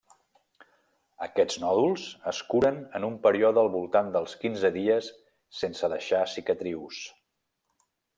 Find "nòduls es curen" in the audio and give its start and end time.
1.63-2.79